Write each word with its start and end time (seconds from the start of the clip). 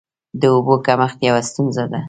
د 0.39 0.41
اوبو 0.53 0.73
کمښت 0.85 1.19
یوه 1.27 1.41
ستونزه 1.49 1.83
ده. 1.91 1.99